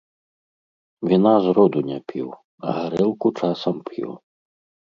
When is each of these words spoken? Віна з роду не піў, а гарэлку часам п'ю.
Віна 1.11 1.33
з 1.43 1.53
роду 1.59 1.79
не 1.91 1.99
піў, 2.13 2.27
а 2.65 2.75
гарэлку 2.81 3.27
часам 3.39 3.75
п'ю. 3.91 4.11